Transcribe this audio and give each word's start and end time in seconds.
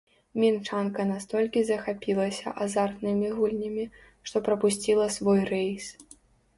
Мінчанка 0.43 1.05
настолькі 1.09 1.63
захапілася 1.67 2.55
азартнымі 2.67 3.27
гульнямі, 3.37 3.89
што 4.31 4.37
прапусціла 4.51 5.05
свой 5.21 5.49
рэйс. 5.57 5.97